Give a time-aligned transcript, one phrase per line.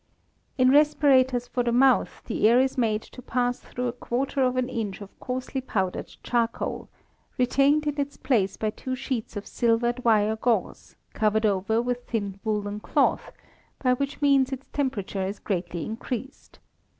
[0.57, 4.55] In respirators for the mouth the air is made to pass through a quarter of
[4.57, 6.89] an inch of coarsely powdered charcoal,
[7.37, 12.39] retained in its place by two sheets of silvered wire gauze, covered over with thin
[12.43, 13.31] woollen cloth,
[13.77, 16.57] by which means its temperature is greatly increased.